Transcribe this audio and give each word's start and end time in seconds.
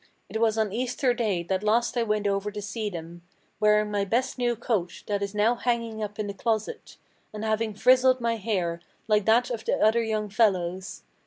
It 0.29 0.41
was 0.41 0.57
on 0.57 0.73
Easter 0.73 1.13
day 1.13 1.43
that 1.43 1.61
last 1.61 1.95
I 1.95 2.01
went 2.01 2.25
over 2.25 2.49
to 2.49 2.59
see 2.59 2.89
them; 2.89 3.21
Wearing 3.59 3.91
my 3.91 4.03
best 4.03 4.39
new 4.39 4.55
coat, 4.55 5.03
that 5.05 5.21
is 5.21 5.35
now 5.35 5.53
hanging 5.53 6.01
up 6.01 6.17
in 6.17 6.25
the 6.25 6.33
closet, 6.33 6.97
And 7.31 7.45
having 7.45 7.75
frizzled 7.75 8.19
my 8.19 8.37
hair, 8.37 8.81
like 9.07 9.25
that 9.25 9.51
of 9.51 9.63
the 9.63 9.75
other 9.77 10.01
young 10.01 10.27
fellows. 10.27 11.03